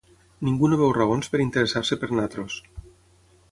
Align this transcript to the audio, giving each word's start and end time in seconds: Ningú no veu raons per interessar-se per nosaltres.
Ningú 0.47 0.69
no 0.71 0.79
veu 0.79 0.93
raons 0.97 1.29
per 1.35 1.43
interessar-se 1.45 2.01
per 2.05 2.11
nosaltres. 2.13 2.59